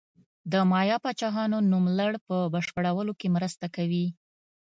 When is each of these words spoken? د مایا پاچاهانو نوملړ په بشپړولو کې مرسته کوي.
د 0.51 0.53
مایا 0.71 0.97
پاچاهانو 1.03 1.57
نوملړ 1.71 2.13
په 2.27 2.35
بشپړولو 2.53 3.13
کې 3.19 3.27
مرسته 3.35 3.65
کوي. 3.75 4.05